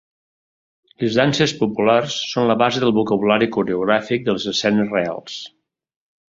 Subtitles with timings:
[1.01, 5.39] Les danses populars són la base del vocabulari coreogràfic de les escenes reals.